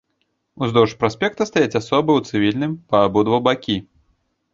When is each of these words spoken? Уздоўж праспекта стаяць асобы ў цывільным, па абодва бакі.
Уздоўж 0.67 0.95
праспекта 1.01 1.45
стаяць 1.49 1.77
асобы 1.79 2.11
ў 2.21 2.31
цывільным, 2.31 2.73
па 2.95 3.03
абодва 3.09 3.37
бакі. 3.49 3.77